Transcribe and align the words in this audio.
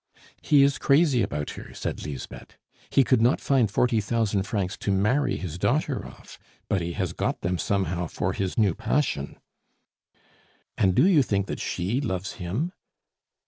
"He 0.41 0.63
is 0.63 0.79
crazy 0.79 1.21
about 1.21 1.51
her," 1.51 1.75
said 1.75 2.03
Lisbeth. 2.07 2.57
"He 2.89 3.03
could 3.03 3.21
not 3.21 3.39
find 3.39 3.69
forty 3.69 4.01
thousand 4.01 4.47
francs 4.47 4.75
to 4.77 4.91
marry 4.91 5.37
his 5.37 5.59
daughter 5.59 6.07
off, 6.07 6.39
but 6.67 6.81
he 6.81 6.93
has 6.93 7.13
got 7.13 7.41
them 7.41 7.59
somehow 7.59 8.07
for 8.07 8.33
his 8.33 8.57
new 8.57 8.73
passion." 8.73 9.37
"And 10.75 10.95
do 10.95 11.05
you 11.05 11.21
think 11.21 11.45
that 11.45 11.59
she 11.59 12.01
loves 12.01 12.31
him?" 12.41 12.71